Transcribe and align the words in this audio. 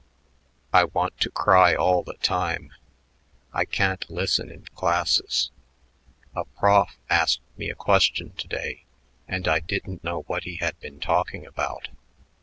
I 0.73 0.85
want 0.85 1.19
to 1.19 1.29
cry 1.29 1.75
all 1.75 2.01
the 2.01 2.15
time. 2.23 2.73
I 3.53 3.65
can't 3.65 4.09
listen 4.09 4.49
in 4.49 4.65
classes. 4.73 5.51
A 6.33 6.43
prof 6.45 6.97
asked 7.07 7.41
me 7.55 7.69
a 7.69 7.75
question 7.75 8.31
to 8.37 8.47
day, 8.47 8.85
and 9.27 9.47
I 9.47 9.59
didn't 9.59 10.03
know 10.03 10.21
what 10.21 10.45
he 10.45 10.55
had 10.55 10.79
been 10.79 10.99
talking 10.99 11.45
about. 11.45 11.89